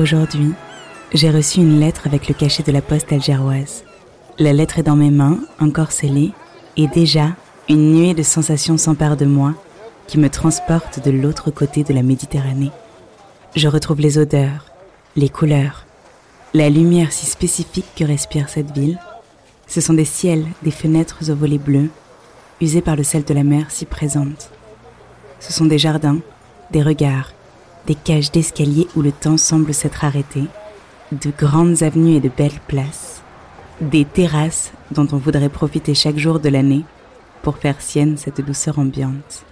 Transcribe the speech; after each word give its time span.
Aujourd'hui, 0.00 0.54
j'ai 1.12 1.28
reçu 1.28 1.60
une 1.60 1.78
lettre 1.78 2.06
avec 2.06 2.26
le 2.26 2.32
cachet 2.32 2.62
de 2.62 2.72
la 2.72 2.80
poste 2.80 3.12
algéroise. 3.12 3.84
La 4.38 4.54
lettre 4.54 4.78
est 4.78 4.82
dans 4.82 4.96
mes 4.96 5.10
mains, 5.10 5.40
encore 5.60 5.92
scellée, 5.92 6.32
et 6.78 6.86
déjà, 6.86 7.36
une 7.68 7.92
nuée 7.92 8.14
de 8.14 8.22
sensations 8.22 8.78
s'empare 8.78 9.18
de 9.18 9.26
moi 9.26 9.52
qui 10.06 10.16
me 10.16 10.30
transporte 10.30 11.04
de 11.04 11.10
l'autre 11.10 11.50
côté 11.50 11.84
de 11.84 11.92
la 11.92 12.02
Méditerranée. 12.02 12.70
Je 13.56 13.68
retrouve 13.68 14.00
les 14.00 14.16
odeurs, 14.16 14.72
les 15.16 15.28
couleurs, 15.28 15.84
la 16.54 16.70
lumière 16.70 17.12
si 17.12 17.26
spécifique 17.26 17.92
que 17.94 18.04
respire 18.04 18.48
cette 18.48 18.70
ville. 18.70 18.98
Ce 19.66 19.82
sont 19.82 19.92
des 19.92 20.06
ciels, 20.06 20.46
des 20.62 20.70
fenêtres 20.70 21.30
aux 21.30 21.36
volets 21.36 21.58
bleus, 21.58 21.90
usés 22.62 22.80
par 22.80 22.96
le 22.96 23.02
sel 23.02 23.24
de 23.24 23.34
la 23.34 23.44
mer 23.44 23.66
si 23.68 23.84
présente. 23.84 24.50
Ce 25.40 25.52
sont 25.52 25.66
des 25.66 25.78
jardins, 25.78 26.20
des 26.70 26.82
regards, 26.82 27.34
des 27.90 27.96
cages 27.96 28.30
d'escalier 28.30 28.86
où 28.94 29.02
le 29.02 29.10
temps 29.10 29.36
semble 29.36 29.74
s'être 29.74 30.04
arrêté, 30.04 30.44
de 31.10 31.32
grandes 31.36 31.82
avenues 31.82 32.14
et 32.14 32.20
de 32.20 32.28
belles 32.28 32.60
places, 32.68 33.20
des 33.80 34.04
terrasses 34.04 34.70
dont 34.92 35.08
on 35.10 35.16
voudrait 35.16 35.48
profiter 35.48 35.92
chaque 35.92 36.16
jour 36.16 36.38
de 36.38 36.48
l'année 36.48 36.84
pour 37.42 37.58
faire 37.58 37.82
sienne 37.82 38.16
cette 38.16 38.40
douceur 38.42 38.78
ambiante. 38.78 39.44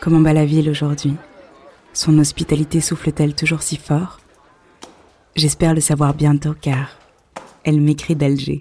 Comment 0.00 0.20
va 0.20 0.32
la 0.32 0.44
ville 0.44 0.68
aujourd'hui? 0.68 1.14
Son 1.92 2.18
hospitalité 2.18 2.80
souffle-t-elle 2.80 3.36
toujours 3.36 3.62
si 3.62 3.76
fort? 3.76 4.18
J'espère 5.36 5.74
le 5.74 5.80
savoir 5.80 6.12
bientôt 6.12 6.56
car 6.60 6.88
elle 7.62 7.80
m'écrit 7.80 8.16
d'Alger. 8.16 8.58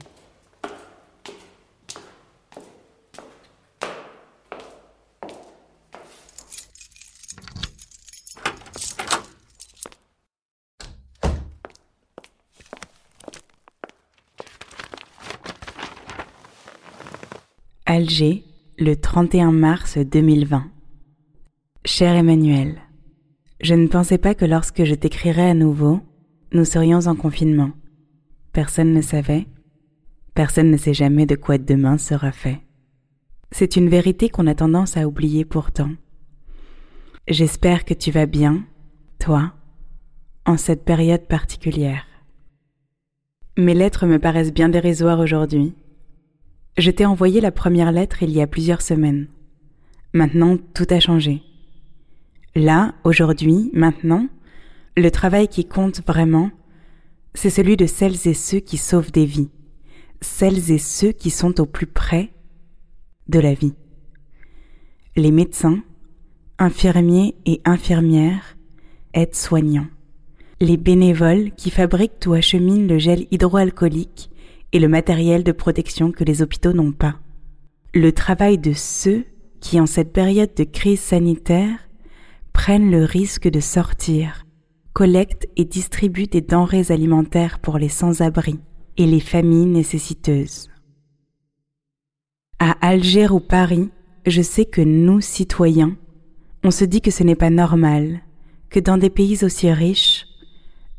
Alger, 17.94 18.45
le 18.80 18.95
31 18.95 19.52
mars 19.52 19.97
2020. 19.97 20.64
Cher 21.84 22.16
Emmanuel, 22.16 22.78
je 23.59 23.73
ne 23.73 23.88
pensais 23.88 24.17
pas 24.17 24.34
que 24.34 24.45
lorsque 24.45 24.86
je 24.86 24.95
t'écrirais 24.95 25.50
à 25.50 25.53
nouveau, 25.53 26.00
nous 26.53 26.64
serions 26.64 27.08
en 27.08 27.17
confinement. 27.17 27.72
Personne 28.53 28.94
ne 28.94 29.02
savait. 29.02 29.45
Personne 30.36 30.72
ne 30.72 30.78
sait 30.78 30.94
jamais 30.94 31.25
de 31.25 31.36
quoi 31.36 31.58
demain 31.58 31.97
sera 31.97 32.31
fait. 32.31 32.62
C'est 33.52 33.75
une 33.75 33.89
vérité 33.89 34.30
qu'on 34.30 34.47
a 34.47 34.56
tendance 34.56 34.95
à 34.95 35.06
oublier 35.06 35.44
pourtant. 35.44 35.91
J'espère 37.28 37.84
que 37.84 37.94
tu 37.94 38.09
vas 38.09 38.25
bien, 38.25 38.63
toi, 39.19 39.51
en 40.46 40.56
cette 40.56 40.85
période 40.85 41.28
particulière. 41.28 42.06
Mes 43.57 43.74
lettres 43.74 44.06
me 44.06 44.18
paraissent 44.18 44.53
bien 44.53 44.69
dérisoires 44.69 45.19
aujourd'hui. 45.19 45.74
Je 46.78 46.90
t'ai 46.90 47.06
envoyé 47.06 47.42
la 47.42 47.52
première 47.52 47.92
lettre 47.92 48.24
il 48.24 48.32
y 48.32 48.42
a 48.42 48.48
plusieurs 48.48 48.82
semaines. 48.82 49.28
Maintenant, 50.14 50.58
tout 50.74 50.88
a 50.90 51.00
changé. 51.00 51.42
Là, 52.56 52.96
aujourd'hui, 53.04 53.70
maintenant, 53.74 54.28
le 54.96 55.12
travail 55.12 55.48
qui 55.48 55.66
compte 55.66 56.02
vraiment, 56.06 56.50
c'est 57.34 57.50
celui 57.50 57.78
de 57.78 57.86
celles 57.86 58.28
et 58.28 58.34
ceux 58.34 58.60
qui 58.60 58.78
sauvent 58.78 59.12
des 59.12 59.26
vies, 59.26 59.50
celles 60.22 60.72
et 60.72 60.78
ceux 60.78 61.12
qui 61.12 61.30
sont 61.30 61.60
au 61.60 61.66
plus 61.66 61.88
près 61.88 62.31
de 63.28 63.40
la 63.40 63.54
vie. 63.54 63.76
Les 65.16 65.31
médecins, 65.31 65.84
infirmiers 66.58 67.36
et 67.46 67.62
infirmières, 67.66 68.58
aides-soignants, 69.14 69.88
les 70.62 70.78
bénévoles 70.78 71.52
qui 71.52 71.70
fabriquent 71.70 72.26
ou 72.28 72.34
acheminent 72.34 72.88
le 72.88 72.98
gel 72.98 73.28
hydroalcoolique 73.31 74.30
et 74.74 74.80
le 74.80 74.88
matériel 74.88 75.44
de 75.44 75.52
protection 75.52 76.12
que 76.12 76.24
les 76.24 76.42
hôpitaux 76.42 76.74
n'ont 76.74 76.92
pas. 76.92 77.16
Le 77.94 78.12
travail 78.12 78.58
de 78.58 78.74
ceux 78.74 79.26
qui, 79.59 79.80
en 79.80 79.86
cette 79.86 80.14
période 80.14 80.54
de 80.56 80.64
crise 80.64 81.00
sanitaire, 81.00 81.90
prennent 82.54 82.92
le 82.92 83.04
risque 83.04 83.50
de 83.50 83.60
sortir, 83.60 84.46
collectent 84.94 85.48
et 85.56 85.66
distribuent 85.66 86.28
des 86.28 86.42
denrées 86.42 86.92
alimentaires 86.92 87.60
pour 87.60 87.78
les 87.78 87.90
sans-abri 87.90 88.60
et 88.98 89.06
les 89.06 89.20
familles 89.20 89.68
nécessiteuses. 89.68 90.70
À 92.60 92.72
Alger 92.86 93.30
ou 93.31 93.40
Paris, 93.40 93.90
je 94.26 94.42
sais 94.42 94.66
que 94.66 94.81
nous, 94.81 95.22
citoyens, 95.22 95.96
on 96.64 96.72
se 96.72 96.86
dit 96.86 97.02
que 97.02 97.12
ce 97.12 97.24
n'est 97.24 97.36
pas 97.36 97.50
normal 97.50 98.22
que 98.70 98.80
dans 98.80 98.98
des 98.98 99.10
pays 99.10 99.44
aussi 99.44 99.72
riches, 99.72 100.28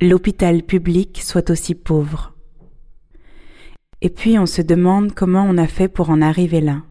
l'hôpital 0.01 0.63
public 0.63 1.21
soit 1.23 1.51
aussi 1.51 1.75
pauvre. 1.75 2.35
Et 4.05 4.11
puis 4.11 4.37
on 4.37 4.47
se 4.47 4.63
demande 4.63 5.15
comment 5.15 5.45
on 5.49 5.57
a 5.57 5.69
fait 5.69 5.87
pour 5.87 6.11
en 6.11 6.21
arriver 6.21 6.61
là. 6.61 6.83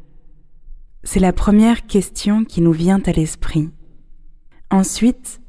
C'est 1.03 1.19
la 1.19 1.33
première 1.33 1.85
question 1.85 2.45
qui 2.45 2.61
nous 2.61 2.71
vient 2.71 3.01
à 3.05 3.11
l'esprit. 3.11 3.69
Ensuite, 4.69 5.41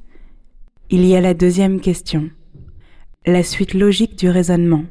il 0.90 1.06
y 1.06 1.14
a 1.14 1.20
la 1.20 1.34
deuxième 1.34 1.80
question, 1.80 2.30
la 3.26 3.44
suite 3.44 3.74
logique 3.74 4.18
du 4.18 4.28
raisonnement. 4.28 4.84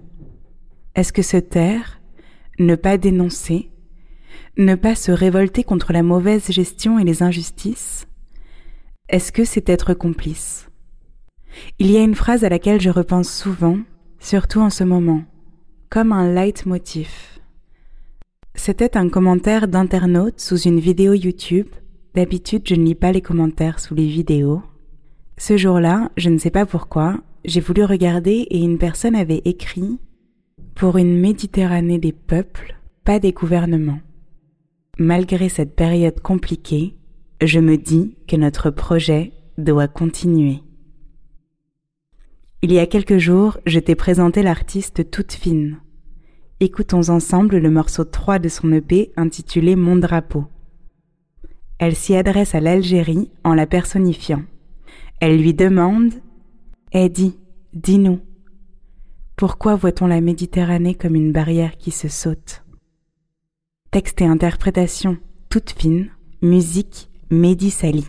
Est-ce 0.95 1.11
que 1.11 1.21
se 1.21 1.35
taire, 1.35 1.99
ne 2.57 2.75
pas 2.75 2.97
dénoncer, 2.97 3.69
ne 4.57 4.75
pas 4.75 4.95
se 4.95 5.11
révolter 5.11 5.65
contre 5.65 5.91
la 5.91 6.03
mauvaise 6.03 6.49
gestion 6.51 6.97
et 6.99 7.03
les 7.03 7.21
injustices 7.21 8.07
Est-ce 9.09 9.33
que 9.33 9.43
c'est 9.43 9.67
être 9.67 9.93
complice? 9.93 10.69
Il 11.79 11.91
y 11.91 11.97
a 11.97 12.01
une 12.01 12.15
phrase 12.15 12.45
à 12.45 12.49
laquelle 12.49 12.79
je 12.79 12.89
repense 12.89 13.29
souvent, 13.29 13.79
surtout 14.19 14.61
en 14.61 14.69
ce 14.69 14.85
moment 14.85 15.25
comme 15.91 16.13
un 16.13 16.34
leitmotiv. 16.34 17.41
C'était 18.56 18.96
un 18.96 19.09
commentaire 19.09 19.68
d'internaute 19.68 20.40
sous 20.40 20.57
une 20.62 20.79
vidéo 20.79 21.13
YouTube. 21.13 21.68
D'habitude, 22.16 22.62
je 22.66 22.75
ne 22.75 22.85
lis 22.85 22.96
pas 22.96 23.12
les 23.12 23.22
commentaires 23.22 23.81
sous 23.81 23.94
les 23.94 24.07
vidéos. 24.07 24.62
Ce 25.38 25.57
jour-là, 25.57 26.09
je 26.16 26.30
ne 26.30 26.38
sais 26.38 26.50
pas 26.50 26.66
pourquoi, 26.66 27.19
j'ai 27.44 27.59
voulu 27.59 27.84
regarder 27.84 28.47
et 28.50 28.59
une 28.59 28.78
personne 28.78 29.16
avait 29.16 29.41
écrit 29.44 30.00
Pour 30.75 30.97
une 30.97 31.19
Méditerranée 31.19 32.00
des 32.00 32.13
peuples, 32.13 32.78
pas 33.03 33.19
des 33.19 33.34
gouvernements. 33.34 34.00
Malgré 34.97 35.50
cette 35.50 35.75
période 35.75 36.22
compliquée, 36.22 36.96
je 37.41 37.59
me 37.59 37.75
dis 37.75 38.16
que 38.30 38.38
notre 38.38 38.69
projet 38.69 39.34
doit 39.57 39.90
continuer. 39.90 40.62
Il 42.63 42.72
y 42.72 42.78
a 42.78 42.85
quelques 42.85 43.18
jours, 43.18 43.57
je 43.66 43.80
t'ai 43.80 43.96
présenté 43.96 44.44
l'artiste 44.44 45.09
Toute 45.09 45.34
Fine. 45.34 45.80
Écoutons 46.63 47.10
ensemble 47.10 47.58
le 47.58 47.72
morceau 47.72 48.04
3 48.04 48.38
de 48.38 48.48
son 48.48 48.72
EP 48.72 49.12
intitulé 49.18 49.75
Mon 49.75 49.96
drapeau. 49.96 50.46
Elle 51.80 51.96
s'y 51.96 52.13
adresse 52.16 52.54
à 52.54 52.60
l'Algérie 52.60 53.31
en 53.44 53.56
la 53.56 53.66
personnifiant. 53.66 54.44
Elle 55.19 55.42
lui 55.42 55.56
demande 55.56 56.13
Eh 56.92 57.10
dis, 57.10 57.36
dis-nous, 57.74 58.19
pourquoi 59.36 59.75
voit-on 59.75 60.06
la 60.06 60.22
Méditerranée 60.22 60.94
comme 60.94 61.16
une 61.16 61.31
barrière 61.31 61.78
qui 61.78 61.90
se 61.90 62.08
saute? 62.08 62.63
Texte 63.90 64.22
et 64.22 64.25
interprétation 64.25 65.18
toute 65.50 65.72
fine, 65.72 66.12
musique 66.44 67.10
Mehdi 67.31 67.72
Sali. 67.72 68.06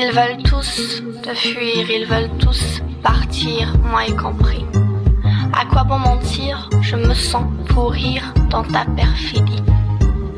Ils 0.00 0.12
veulent 0.12 0.42
tous 0.44 1.02
te 1.24 1.34
fuir, 1.34 1.90
ils 1.90 2.06
veulent 2.06 2.30
tous 2.38 2.80
partir, 3.02 3.74
moi 3.82 4.06
y 4.06 4.14
compris. 4.14 4.64
À 5.52 5.64
quoi 5.64 5.82
bon 5.82 5.98
mentir? 5.98 6.70
Je 6.82 6.94
me 6.94 7.12
sens 7.14 7.46
pourrir 7.70 8.32
dans 8.48 8.62
ta 8.62 8.84
perfidie. 8.84 9.64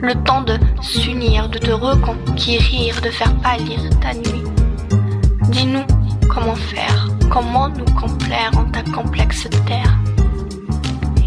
Le 0.00 0.14
temps 0.24 0.40
de 0.40 0.58
s'unir, 0.80 1.50
de 1.50 1.58
te 1.58 1.72
reconquérir, 1.72 3.02
de 3.02 3.10
faire 3.10 3.34
pâlir 3.42 3.80
ta 4.00 4.14
nuit. 4.14 4.44
Dis-nous 5.50 5.84
comment 6.34 6.54
faire, 6.54 7.08
comment 7.30 7.68
nous 7.68 7.92
complaire 8.00 8.52
en 8.56 8.64
ta 8.64 8.82
complexe 8.90 9.46
terre. 9.66 9.94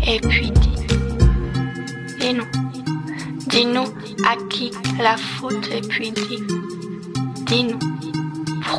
Et 0.08 0.20
puis 0.20 0.50
dis, 0.50 0.88
dis-nous, 2.20 2.48
dis-nous 3.46 3.86
à 4.28 4.36
qui 4.50 4.72
la 5.00 5.18
faute, 5.18 5.70
et 5.72 5.82
puis 5.82 6.12
dis, 6.12 6.42
dis-nous. 7.46 7.93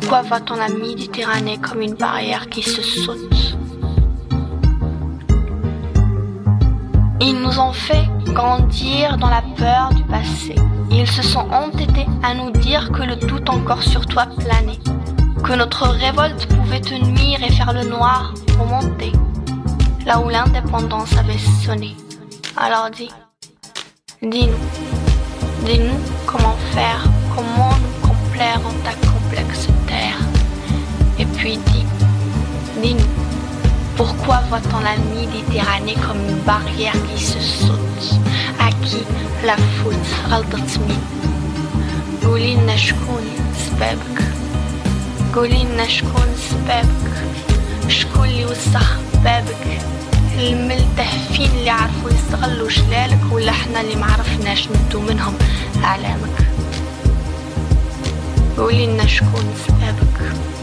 Pourquoi 0.01 0.23
va-t-on 0.23 0.55
la 0.55 0.67
Méditerranée 0.67 1.57
comme 1.57 1.81
une 1.81 1.93
barrière 1.93 2.49
qui 2.49 2.61
se 2.61 2.81
saute 2.81 3.55
Ils 7.21 7.39
nous 7.39 7.59
ont 7.59 7.71
fait 7.71 8.03
grandir 8.25 9.15
dans 9.15 9.29
la 9.29 9.41
peur 9.55 9.93
du 9.93 10.03
passé. 10.03 10.55
Ils 10.91 11.07
se 11.07 11.23
sont 11.23 11.47
entêtés 11.49 12.05
à 12.23 12.33
nous 12.33 12.51
dire 12.51 12.91
que 12.91 13.03
le 13.03 13.15
doute 13.15 13.49
encore 13.49 13.83
sur 13.83 14.05
toi 14.05 14.25
planait, 14.37 14.79
que 15.45 15.53
notre 15.53 15.87
révolte 15.87 16.45
pouvait 16.47 16.81
te 16.81 16.93
nuire 16.93 17.41
et 17.41 17.53
faire 17.53 17.71
le 17.71 17.85
noir 17.85 18.33
remonter, 18.59 19.13
là 20.05 20.19
où 20.19 20.27
l'indépendance 20.27 21.15
avait 21.17 21.39
sonné. 21.65 21.95
Alors 22.57 22.89
dis, 22.89 23.09
dis-nous, 24.21 25.65
dis-nous 25.65 25.99
comment 26.25 26.57
faire, 26.73 27.01
comment 27.33 27.69
nous 27.69 28.07
complaire 28.09 28.59
en 28.59 28.73
ta. 28.83 28.91
Et 29.37 29.74
puis 31.45 31.57
dis, 31.57 31.85
dis-nous, 32.81 33.05
pourquoi 33.95 34.37
voit-on 34.49 34.79
la 34.79 34.97
Méditerranée 35.13 35.93
comme 35.93 36.17
une 36.27 36.39
barrière 36.39 36.97
qui 37.07 37.23
se 37.23 37.39
saute, 37.39 38.19
à 38.59 38.71
qui 38.83 39.03
la 39.45 39.55
faute 39.77 40.09
غلطت 40.29 40.79
قولي 42.23 42.55
لنا 42.55 42.75
شكون 42.75 43.23
سبابك 43.65 44.21
قولي 45.35 45.63
لنا 45.63 45.87
شكون 45.87 46.29
سبابك 46.49 47.13
شكون 47.87 48.25
اللي 48.29 48.45
وسخ 48.45 48.97
بابك 49.23 49.65
الملتهفين 50.39 51.49
اللي 51.57 51.69
عرفوا 51.69 52.09
يستغلوا 52.09 52.69
شلالك 52.69 53.19
ولا 53.31 53.51
إحنا 53.51 53.81
اللي 53.81 53.95
معرفناش 53.95 54.67
ندو 54.69 55.01
منهم. 55.01 55.33
أعلامك. 55.83 56.37
قولي 58.57 58.87
لنا 58.87 59.05
شكون 59.05 59.53
سبابك 59.67 60.54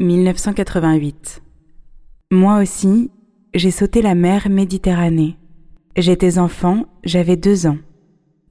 1988. 0.00 1.42
Moi 2.30 2.60
aussi, 2.60 3.10
j'ai 3.52 3.72
sauté 3.72 4.00
la 4.00 4.14
mer 4.14 4.48
Méditerranée. 4.48 5.36
J'étais 5.96 6.38
enfant, 6.38 6.86
j'avais 7.02 7.36
deux 7.36 7.66
ans. 7.66 7.78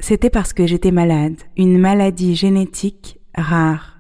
C'était 0.02 0.30
parce 0.30 0.52
que 0.52 0.68
j'étais 0.68 0.92
malade, 0.92 1.38
une 1.56 1.78
maladie 1.78 2.36
génétique 2.36 3.22
rare. 3.34 4.00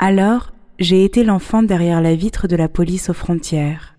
Alors, 0.00 0.52
j'ai 0.80 1.04
été 1.04 1.22
l'enfant 1.22 1.62
derrière 1.62 2.00
la 2.00 2.16
vitre 2.16 2.48
de 2.48 2.56
la 2.56 2.68
police 2.68 3.10
aux 3.10 3.14
frontières. 3.14 3.96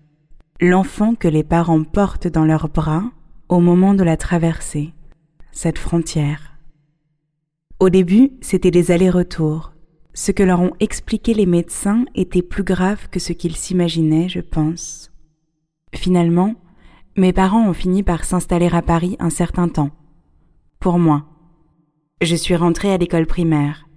L'enfant 0.60 1.14
que 1.14 1.28
les 1.28 1.42
parents 1.42 1.84
portent 1.84 2.28
dans 2.28 2.44
leurs 2.44 2.68
bras 2.68 3.04
au 3.48 3.60
moment 3.60 3.94
de 3.94 4.04
la 4.04 4.18
traversée, 4.18 4.92
cette 5.52 5.78
frontière. 5.78 6.58
Au 7.80 7.88
début, 7.88 8.32
c'était 8.42 8.70
des 8.70 8.90
allers-retours. 8.90 9.73
Ce 10.16 10.30
que 10.30 10.44
leur 10.44 10.60
ont 10.60 10.74
expliqué 10.78 11.34
les 11.34 11.44
médecins 11.44 12.04
était 12.14 12.42
plus 12.42 12.62
grave 12.62 13.08
que 13.10 13.18
ce 13.18 13.32
qu'ils 13.32 13.56
s'imaginaient, 13.56 14.28
je 14.28 14.38
pense. 14.38 15.10
Finalement, 15.92 16.54
mes 17.16 17.32
parents 17.32 17.68
ont 17.68 17.72
fini 17.72 18.04
par 18.04 18.24
s'installer 18.24 18.68
à 18.72 18.80
Paris 18.80 19.16
un 19.18 19.30
certain 19.30 19.68
temps. 19.68 19.90
Pour 20.78 21.00
moi. 21.00 21.24
Je 22.20 22.36
suis 22.36 22.54
rentrée 22.54 22.92
à 22.92 22.96
l'école 22.96 23.26
primaire. 23.26 23.88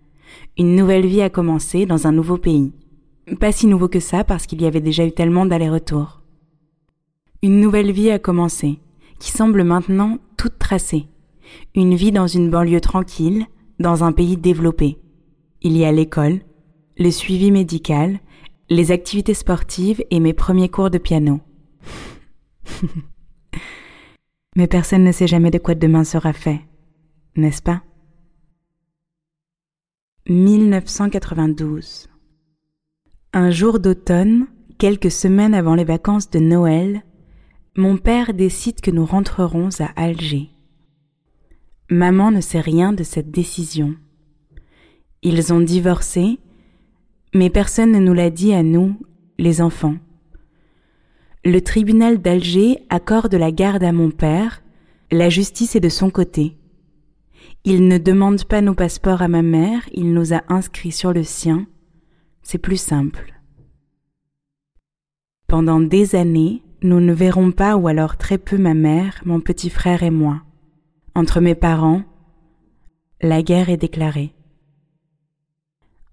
Une 0.58 0.76
nouvelle 0.76 1.06
vie 1.06 1.22
a 1.22 1.30
commencé 1.30 1.86
dans 1.86 2.08
un 2.08 2.12
nouveau 2.12 2.38
pays. 2.38 2.74
Pas 3.40 3.52
si 3.52 3.68
nouveau 3.68 3.88
que 3.88 4.00
ça 4.00 4.24
parce 4.24 4.48
qu'il 4.48 4.62
y 4.62 4.66
avait 4.66 4.82
déjà 4.82 5.06
eu 5.06 5.12
tellement 5.12 5.46
d'allers-retours. 5.46 6.24
Une 7.44 7.62
nouvelle 7.62 7.92
vie 7.92 8.10
a 8.10 8.18
commencé, 8.18 8.80
qui 9.20 9.32
semble 9.32 9.64
maintenant 9.64 10.18
toute 10.36 10.58
tracée. 10.58 11.06
Une 11.76 11.94
vie 11.94 12.12
dans 12.12 12.26
une 12.26 12.50
banlieue 12.50 12.82
tranquille, 12.82 13.46
dans 13.80 14.04
un 14.04 14.12
pays 14.12 14.36
développé. 14.36 14.98
Il 15.62 15.76
y 15.76 15.86
a 15.86 15.92
l'école, 15.92 16.42
le 16.98 17.12
suivi 17.12 17.52
médical, 17.52 18.20
les 18.70 18.92
activités 18.92 19.34
sportives 19.34 20.04
et 20.12 20.20
mes 20.20 20.34
premiers 20.34 20.70
cours 20.70 20.90
de 20.90 20.98
piano. 20.98 21.40
Mais 24.56 24.68
personne 24.68 25.04
ne 25.04 25.12
sait 25.12 25.28
jamais 25.28 25.52
de 25.52 25.60
quoi 25.60 25.76
demain 25.76 26.04
sera 26.04 26.34
fait, 26.34 26.62
n'est-ce 27.36 27.62
pas? 27.62 27.84
1992 30.28 32.10
Un 33.34 33.52
jour 33.52 33.80
d'automne, 33.80 34.48
quelques 34.78 35.12
semaines 35.12 35.54
avant 35.54 35.76
les 35.76 35.86
vacances 35.86 36.30
de 36.30 36.40
Noël, 36.40 37.04
mon 37.78 37.98
père 37.98 38.34
décide 38.34 38.82
que 38.82 38.92
nous 38.92 39.06
rentrerons 39.06 39.70
à 39.80 39.86
Alger. 39.96 40.50
Maman 41.90 42.32
ne 42.32 42.42
sait 42.42 42.60
rien 42.60 42.92
de 42.92 43.04
cette 43.04 43.32
décision. 43.32 43.96
Ils 45.24 45.52
ont 45.54 45.62
divorcé, 45.62 46.40
mais 47.34 47.50
personne 47.50 47.92
ne 47.92 48.00
nous 48.00 48.14
l'a 48.14 48.30
dit 48.30 48.54
à 48.54 48.64
nous, 48.64 49.00
les 49.38 49.62
enfants. 49.62 49.98
Le 51.44 51.60
tribunal 51.62 52.20
d'Alger 52.20 52.80
accorde 52.90 53.34
la 53.36 53.52
garde 53.52 53.84
à 53.84 53.92
mon 53.92 54.12
père, 54.12 54.62
la 55.12 55.30
justice 55.30 55.76
est 55.76 55.80
de 55.80 55.90
son 55.90 56.10
côté. 56.10 56.58
Il 57.64 57.88
ne 57.88 57.98
demande 57.98 58.44
pas 58.46 58.62
nos 58.62 58.74
passeports 58.74 59.22
à 59.22 59.28
ma 59.28 59.42
mère, 59.42 59.88
il 59.94 60.14
nous 60.14 60.34
a 60.34 60.44
inscrits 60.50 60.92
sur 60.92 61.14
le 61.14 61.24
sien. 61.24 61.68
C'est 62.42 62.58
plus 62.58 62.78
simple. 62.78 63.34
Pendant 65.48 65.80
des 65.80 66.16
années, 66.16 66.64
nous 66.84 67.00
ne 67.00 67.14
verrons 67.14 67.52
pas 67.52 67.76
ou 67.76 67.88
alors 67.88 68.18
très 68.18 68.38
peu 68.38 68.58
ma 68.58 68.74
mère, 68.74 69.22
mon 69.26 69.40
petit 69.40 69.70
frère 69.70 70.04
et 70.04 70.12
moi. 70.12 70.44
Entre 71.16 71.40
mes 71.40 71.56
parents, 71.56 72.04
la 73.22 73.42
guerre 73.42 73.70
est 73.70 73.78
déclarée. 73.78 74.34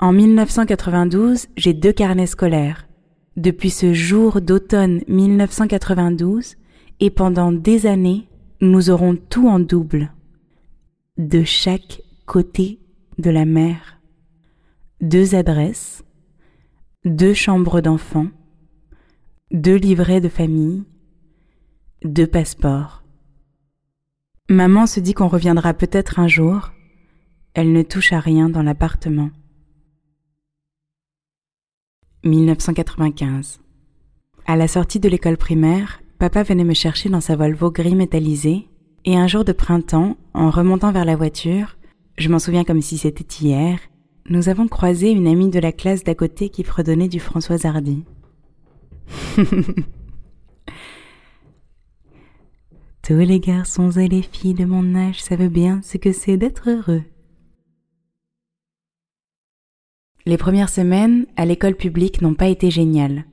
En 0.00 0.12
1992, 0.12 1.46
j'ai 1.56 1.72
deux 1.72 1.92
carnets 1.92 2.26
scolaires. 2.26 2.88
Depuis 3.36 3.70
ce 3.70 3.92
jour 3.94 4.40
d'automne 4.40 5.02
1992, 5.08 6.56
et 7.00 7.10
pendant 7.10 7.52
des 7.52 7.86
années, 7.86 8.28
nous 8.60 8.90
aurons 8.90 9.16
tout 9.16 9.48
en 9.48 9.60
double. 9.60 10.12
De 11.16 11.44
chaque 11.44 12.02
côté 12.26 12.80
de 13.18 13.30
la 13.30 13.44
mer. 13.44 14.00
Deux 15.00 15.34
adresses, 15.34 16.04
deux 17.04 17.34
chambres 17.34 17.80
d'enfants, 17.80 18.28
deux 19.50 19.76
livrets 19.76 20.20
de 20.20 20.28
famille, 20.28 20.84
deux 22.04 22.26
passeports. 22.26 23.04
Maman 24.48 24.86
se 24.86 25.00
dit 25.00 25.14
qu'on 25.14 25.28
reviendra 25.28 25.72
peut-être 25.72 26.18
un 26.18 26.28
jour. 26.28 26.72
Elle 27.54 27.72
ne 27.72 27.82
touche 27.82 28.12
à 28.12 28.20
rien 28.20 28.48
dans 28.48 28.62
l'appartement. 28.62 29.30
1995. 32.24 33.60
À 34.46 34.56
la 34.56 34.66
sortie 34.66 35.00
de 35.00 35.08
l'école 35.08 35.36
primaire, 35.36 36.00
papa 36.18 36.42
venait 36.42 36.64
me 36.64 36.74
chercher 36.74 37.08
dans 37.08 37.20
sa 37.20 37.36
Volvo 37.36 37.70
gris 37.70 37.94
métallisé, 37.94 38.66
et 39.04 39.16
un 39.16 39.26
jour 39.26 39.44
de 39.44 39.52
printemps, 39.52 40.16
en 40.32 40.50
remontant 40.50 40.90
vers 40.92 41.04
la 41.04 41.16
voiture, 41.16 41.76
je 42.16 42.28
m'en 42.28 42.38
souviens 42.38 42.64
comme 42.64 42.80
si 42.80 42.96
c'était 42.96 43.26
hier, 43.44 43.78
nous 44.30 44.48
avons 44.48 44.68
croisé 44.68 45.10
une 45.10 45.26
amie 45.26 45.50
de 45.50 45.58
la 45.58 45.72
classe 45.72 46.04
d'à 46.04 46.14
côté 46.14 46.48
qui 46.48 46.64
fredonnait 46.64 47.08
du 47.08 47.20
François 47.20 47.66
Hardy. 47.66 48.04
Tous 53.02 53.18
les 53.18 53.38
garçons 53.38 53.90
et 53.90 54.08
les 54.08 54.22
filles 54.22 54.54
de 54.54 54.64
mon 54.64 54.94
âge 54.94 55.22
savent 55.22 55.48
bien 55.48 55.82
ce 55.82 55.98
que 55.98 56.12
c'est 56.12 56.38
d'être 56.38 56.70
heureux. 56.70 57.02
Les 60.26 60.38
premières 60.38 60.70
semaines 60.70 61.26
à 61.36 61.44
l'école 61.44 61.74
publique 61.74 62.22
n'ont 62.22 62.32
pas 62.32 62.48
été 62.48 62.70
géniales. 62.70 63.26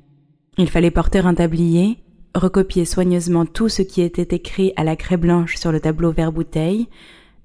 Il 0.57 0.69
fallait 0.69 0.91
porter 0.91 1.19
un 1.19 1.33
tablier, 1.33 1.97
recopier 2.35 2.83
soigneusement 2.83 3.45
tout 3.45 3.69
ce 3.69 3.81
qui 3.81 4.01
était 4.01 4.35
écrit 4.35 4.73
à 4.75 4.83
la 4.83 4.97
craie 4.97 5.15
blanche 5.15 5.55
sur 5.55 5.71
le 5.71 5.79
tableau 5.79 6.11
vert 6.11 6.33
bouteille, 6.33 6.89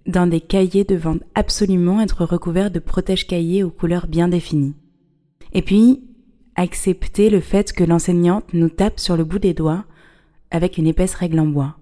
dans 0.07 0.27
des 0.27 0.41
cahiers 0.41 0.85
devant 0.85 1.17
absolument 1.37 2.01
être 2.01 2.25
recouverts 2.25 2.73
de 2.73 2.81
protège-cahiers 2.81 3.63
aux 3.63 3.71
couleurs 3.71 4.09
bien 4.09 4.27
définies. 4.27 4.75
Et 5.53 5.63
puis, 5.63 6.03
accepter 6.57 7.31
le 7.31 7.41
fait 7.41 7.73
que 7.73 7.85
l'enseignante 7.85 8.53
nous 8.53 8.69
tape 8.69 8.99
sur 8.99 9.17
le 9.17 9.25
bout 9.25 9.39
des 9.39 9.55
doigts 9.55 9.85
avec 10.51 10.77
une 10.77 10.89
épaisse 10.89 11.15
règle 11.15 11.39
en 11.39 11.47
bois. 11.47 11.77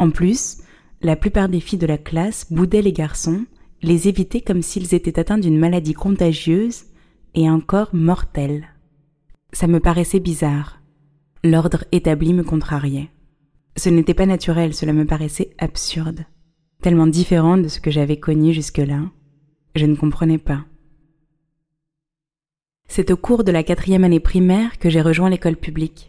En 0.00 0.10
plus, 0.10 0.58
la 1.00 1.14
plupart 1.14 1.48
des 1.48 1.60
filles 1.60 1.78
de 1.78 1.86
la 1.86 1.98
classe 1.98 2.52
boudaient 2.52 2.82
les 2.82 2.92
garçons 2.92 3.44
les 3.82 4.08
éviter 4.08 4.40
comme 4.40 4.62
s'ils 4.62 4.94
étaient 4.94 5.18
atteints 5.18 5.38
d'une 5.38 5.58
maladie 5.58 5.94
contagieuse 5.94 6.84
et 7.34 7.48
encore 7.48 7.90
mortelle. 7.94 8.68
Ça 9.52 9.66
me 9.66 9.80
paraissait 9.80 10.20
bizarre. 10.20 10.80
L'ordre 11.42 11.84
établi 11.92 12.34
me 12.34 12.44
contrariait. 12.44 13.08
Ce 13.76 13.88
n'était 13.88 14.14
pas 14.14 14.26
naturel, 14.26 14.74
cela 14.74 14.92
me 14.92 15.06
paraissait 15.06 15.54
absurde, 15.58 16.24
tellement 16.82 17.06
différent 17.06 17.56
de 17.56 17.68
ce 17.68 17.80
que 17.80 17.90
j'avais 17.90 18.18
connu 18.18 18.52
jusque-là. 18.52 19.02
Je 19.74 19.86
ne 19.86 19.94
comprenais 19.96 20.38
pas. 20.38 20.64
C'est 22.88 23.10
au 23.10 23.16
cours 23.16 23.44
de 23.44 23.52
la 23.52 23.62
quatrième 23.62 24.04
année 24.04 24.20
primaire 24.20 24.78
que 24.78 24.90
j'ai 24.90 25.00
rejoint 25.00 25.30
l'école 25.30 25.56
publique. 25.56 26.08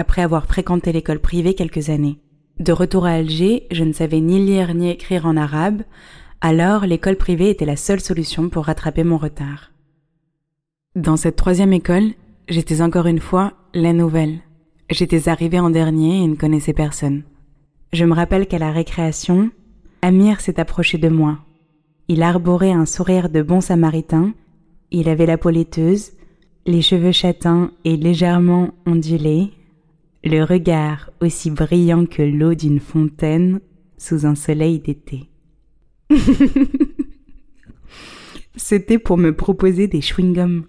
après 0.00 0.22
avoir 0.22 0.46
fréquenté 0.46 0.92
l'école 0.92 1.18
privée 1.18 1.54
quelques 1.54 1.90
années. 1.90 2.20
De 2.60 2.70
retour 2.70 3.04
à 3.04 3.10
Alger, 3.10 3.66
je 3.72 3.82
ne 3.82 3.92
savais 3.92 4.20
ni 4.20 4.38
lire 4.38 4.72
ni 4.72 4.90
écrire 4.90 5.26
en 5.26 5.36
arabe, 5.36 5.82
alors 6.40 6.86
l'école 6.86 7.16
privée 7.16 7.50
était 7.50 7.64
la 7.64 7.76
seule 7.76 8.00
solution 8.00 8.48
pour 8.48 8.66
rattraper 8.66 9.04
mon 9.04 9.18
retard. 9.18 9.72
Dans 10.94 11.16
cette 11.16 11.36
troisième 11.36 11.72
école, 11.72 12.12
j'étais 12.48 12.80
encore 12.80 13.06
une 13.06 13.20
fois 13.20 13.54
la 13.74 13.92
nouvelle. 13.92 14.38
J'étais 14.90 15.28
arrivée 15.28 15.60
en 15.60 15.70
dernier 15.70 16.22
et 16.22 16.26
ne 16.26 16.36
connaissais 16.36 16.72
personne. 16.72 17.24
Je 17.92 18.04
me 18.04 18.14
rappelle 18.14 18.46
qu'à 18.46 18.58
la 18.58 18.70
récréation, 18.70 19.50
Amir 20.02 20.40
s'est 20.40 20.60
approché 20.60 20.98
de 20.98 21.08
moi. 21.08 21.38
Il 22.08 22.22
arborait 22.22 22.72
un 22.72 22.86
sourire 22.86 23.28
de 23.28 23.42
bon 23.42 23.60
samaritain, 23.60 24.32
il 24.90 25.08
avait 25.08 25.26
la 25.26 25.38
peau 25.38 25.50
laiteuse, 25.50 26.12
les 26.66 26.82
cheveux 26.82 27.12
châtains 27.12 27.70
et 27.84 27.96
légèrement 27.96 28.70
ondulés, 28.86 29.50
le 30.24 30.42
regard 30.42 31.10
aussi 31.20 31.50
brillant 31.50 32.06
que 32.06 32.22
l'eau 32.22 32.54
d'une 32.54 32.80
fontaine 32.80 33.60
sous 33.98 34.26
un 34.26 34.34
soleil 34.34 34.78
d'été. 34.78 35.28
C'était 38.56 38.98
pour 38.98 39.18
me 39.18 39.34
proposer 39.34 39.86
des 39.86 40.00
chewing-gums. 40.00 40.64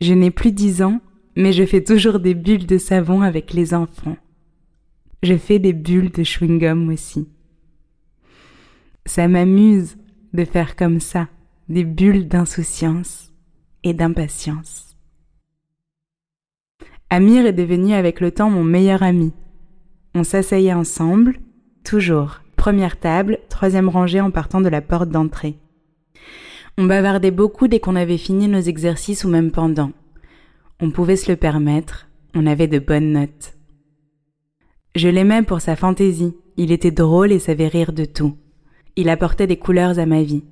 Je 0.00 0.12
n'ai 0.12 0.30
plus 0.30 0.52
dix 0.52 0.82
ans, 0.82 1.00
mais 1.36 1.52
je 1.52 1.64
fais 1.64 1.82
toujours 1.82 2.18
des 2.18 2.34
bulles 2.34 2.66
de 2.66 2.78
savon 2.78 3.22
avec 3.22 3.52
les 3.52 3.74
enfants. 3.74 4.16
Je 5.22 5.36
fais 5.36 5.58
des 5.58 5.72
bulles 5.72 6.10
de 6.10 6.22
chewing-gum 6.22 6.92
aussi. 6.92 7.28
Ça 9.06 9.28
m'amuse 9.28 9.96
de 10.32 10.44
faire 10.44 10.76
comme 10.76 11.00
ça 11.00 11.28
des 11.68 11.84
bulles 11.84 12.28
d'insouciance 12.28 13.32
et 13.82 13.94
d'impatience. 13.94 14.96
Amir 17.10 17.46
est 17.46 17.52
devenu 17.52 17.92
avec 17.92 18.20
le 18.20 18.30
temps 18.30 18.50
mon 18.50 18.64
meilleur 18.64 19.02
ami. 19.02 19.32
On 20.14 20.24
s'asseyait 20.24 20.72
ensemble, 20.72 21.38
toujours, 21.84 22.41
première 22.62 22.96
table, 22.96 23.40
troisième 23.48 23.88
rangée 23.88 24.20
en 24.20 24.30
partant 24.30 24.60
de 24.60 24.68
la 24.68 24.80
porte 24.80 25.08
d'entrée. 25.08 25.56
On 26.78 26.84
bavardait 26.84 27.32
beaucoup 27.32 27.66
dès 27.66 27.80
qu'on 27.80 27.96
avait 27.96 28.18
fini 28.18 28.46
nos 28.46 28.60
exercices 28.60 29.24
ou 29.24 29.28
même 29.28 29.50
pendant. 29.50 29.90
On 30.78 30.92
pouvait 30.92 31.16
se 31.16 31.28
le 31.28 31.36
permettre, 31.36 32.06
on 32.36 32.46
avait 32.46 32.68
de 32.68 32.78
bonnes 32.78 33.14
notes. 33.14 33.54
Je 34.94 35.08
l'aimais 35.08 35.42
pour 35.42 35.60
sa 35.60 35.74
fantaisie, 35.74 36.36
il 36.56 36.70
était 36.70 36.92
drôle 36.92 37.32
et 37.32 37.40
savait 37.40 37.66
rire 37.66 37.92
de 37.92 38.04
tout. 38.04 38.36
Il 38.94 39.08
apportait 39.08 39.48
des 39.48 39.58
couleurs 39.58 39.98
à 39.98 40.06
ma 40.06 40.22
vie, 40.22 40.44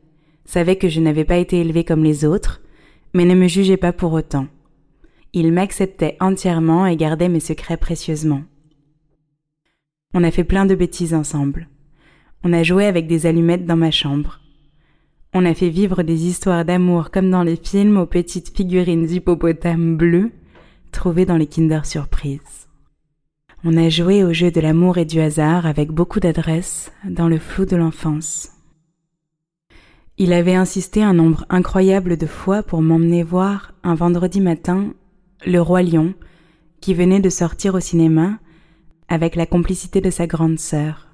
savait 0.45 0.75
que 0.75 0.89
je 0.89 0.99
n'avais 0.99 1.25
pas 1.25 1.37
été 1.37 1.61
élevée 1.61 1.85
comme 1.85 2.03
les 2.03 2.25
autres, 2.25 2.61
mais 3.15 3.25
ne 3.25 3.37
me 3.37 3.47
jugeait 3.47 3.77
pas 3.77 3.93
pour 3.93 4.15
autant. 4.15 4.49
Il 5.33 5.53
m'acceptait 5.53 6.17
entièrement 6.19 6.87
et 6.87 6.97
gardait 6.97 7.29
mes 7.29 7.39
secrets 7.39 7.77
précieusement. 7.77 8.43
On 10.13 10.25
a 10.25 10.33
fait 10.33 10.43
plein 10.43 10.67
de 10.67 10.75
bêtises 10.75 11.15
ensemble. 11.15 11.69
On 12.43 12.53
a 12.53 12.63
joué 12.63 12.87
avec 12.87 13.07
des 13.07 13.27
allumettes 13.27 13.67
dans 13.67 13.77
ma 13.77 13.91
chambre. 13.91 14.41
On 15.35 15.45
a 15.45 15.55
fait 15.55 15.69
vivre 15.69 16.03
des 16.03 16.27
histoires 16.27 16.65
d'amour 16.65 17.11
comme 17.11 17.31
dans 17.31 17.43
les 17.43 17.57
films 17.57 17.99
aux 17.99 18.07
petites 18.07 18.57
figurines 18.57 19.07
d'hippopotames 19.07 19.97
bleus 19.97 20.33
trouvées 20.91 21.27
dans 21.27 21.37
les 21.37 21.47
Kinder 21.47 21.85
Surprise. 21.85 22.69
On 23.63 23.77
a 23.77 23.91
joué 23.91 24.25
au 24.25 24.33
jeu 24.33 24.51
de 24.51 24.61
l'amour 24.61 24.97
et 24.97 25.05
du 25.05 25.21
hasard 25.21 25.67
avec 25.67 25.91
beaucoup 25.91 26.19
d'adresse 26.19 26.93
dans 27.05 27.29
le 27.29 27.39
flou 27.39 27.67
de 27.67 27.77
l'enfance. 27.77 28.53
Il 30.17 30.33
avait 30.33 30.55
insisté 30.55 31.03
un 31.03 31.13
nombre 31.13 31.45
incroyable 31.51 32.17
de 32.17 32.27
fois 32.27 32.63
pour 32.63 32.81
m'emmener 32.81 33.23
voir 33.23 33.75
un 33.83 33.95
vendredi 33.95 34.41
matin 34.41 34.95
le 35.47 35.61
roi 35.61 35.83
lion 35.83 36.15
qui 36.81 36.95
venait 36.95 37.21
de 37.21 37.29
sortir 37.29 37.75
au 37.75 37.81
cinéma 37.81 38.39
avec 39.09 39.37
la 39.37 39.47
complicité 39.47 40.01
de 40.01 40.11
sa 40.11 40.27
grande 40.27 40.59
sœur. 40.59 41.10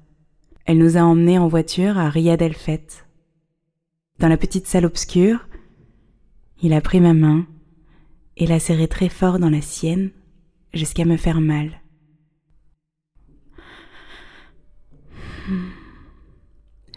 Elle 0.67 0.79
nous 0.79 0.97
a 0.97 1.01
emmenés 1.01 1.39
en 1.39 1.47
voiture 1.47 1.97
à 1.97 2.09
Riyad 2.09 2.41
El 2.41 2.53
Feth. 2.53 3.07
Dans 4.19 4.27
la 4.27 4.35
petite 4.35 4.67
salle 4.67 4.85
obscure, 4.85 5.47
il 6.61 6.73
a 6.73 6.81
pris 6.81 6.99
ma 6.99 7.13
main 7.13 7.47
et 8.35 8.45
l'a 8.45 8.59
serrée 8.59 8.89
très 8.89 9.07
fort 9.07 9.39
dans 9.39 9.49
la 9.49 9.61
sienne 9.61 10.11
jusqu'à 10.73 11.05
me 11.05 11.15
faire 11.15 11.39
mal. 11.39 11.81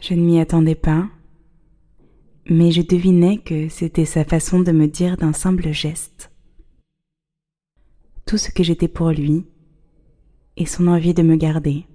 Je 0.00 0.14
ne 0.14 0.20
m'y 0.20 0.40
attendais 0.40 0.74
pas, 0.74 1.08
mais 2.48 2.72
je 2.72 2.82
devinais 2.82 3.38
que 3.38 3.68
c'était 3.68 4.04
sa 4.04 4.24
façon 4.24 4.58
de 4.58 4.72
me 4.72 4.88
dire 4.88 5.16
d'un 5.16 5.32
simple 5.32 5.70
geste 5.70 6.32
tout 8.26 8.36
ce 8.36 8.50
que 8.50 8.64
j'étais 8.64 8.88
pour 8.88 9.10
lui 9.10 9.44
et 10.56 10.66
son 10.66 10.88
envie 10.88 11.14
de 11.14 11.22
me 11.22 11.36
garder. 11.36 11.86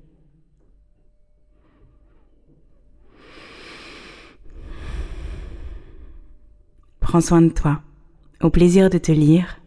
Prends 7.06 7.22
soin 7.22 7.44
de 7.44 7.50
toi. 7.50 7.82
Au 8.42 8.50
plaisir 8.50 8.90
de 8.90 8.98
te 8.98 9.12
lire. 9.12 9.60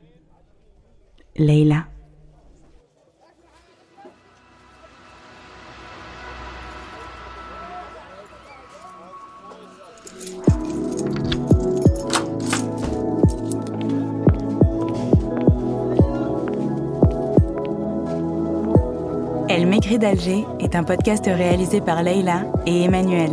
Leila. 1.36 1.84
Elle 19.48 19.68
m'écrit 19.68 20.00
d'Alger 20.00 20.44
est 20.58 20.74
un 20.74 20.82
podcast 20.82 21.26
réalisé 21.26 21.80
par 21.80 22.02
Leila 22.02 22.46
et 22.66 22.82
Emmanuel. 22.82 23.30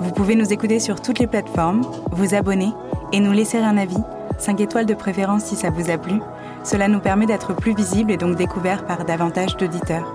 Vous 0.00 0.12
pouvez 0.12 0.34
nous 0.34 0.50
écouter 0.50 0.80
sur 0.80 1.02
toutes 1.02 1.18
les 1.18 1.26
plateformes, 1.26 1.82
vous 2.12 2.34
abonner 2.34 2.72
et 3.12 3.20
nous 3.20 3.32
laisser 3.32 3.58
un 3.58 3.76
avis, 3.76 4.02
5 4.38 4.60
étoiles 4.60 4.86
de 4.86 4.94
préférence 4.94 5.44
si 5.44 5.56
ça 5.56 5.70
vous 5.70 5.90
a 5.90 5.98
plu. 5.98 6.20
Cela 6.64 6.88
nous 6.88 7.00
permet 7.00 7.26
d'être 7.26 7.54
plus 7.54 7.74
visibles 7.74 8.10
et 8.10 8.16
donc 8.16 8.36
découverts 8.36 8.84
par 8.84 9.04
davantage 9.04 9.56
d'auditeurs. 9.56 10.14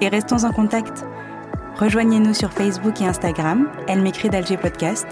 Et 0.00 0.08
restons 0.08 0.44
en 0.44 0.52
contact. 0.52 1.04
Rejoignez-nous 1.78 2.34
sur 2.34 2.52
Facebook 2.52 3.00
et 3.00 3.06
Instagram, 3.06 3.68
Elle 3.86 4.02
m'écrit 4.02 4.28
d'Alger 4.28 4.56
Podcast. 4.56 5.06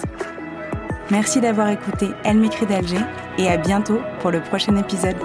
Merci 1.10 1.40
d'avoir 1.40 1.68
écouté 1.68 2.08
Elle 2.24 2.38
m'écrit 2.38 2.66
d'Alger 2.66 3.00
et 3.38 3.48
à 3.48 3.56
bientôt 3.56 4.00
pour 4.20 4.30
le 4.30 4.40
prochain 4.40 4.76
épisode. 4.76 5.16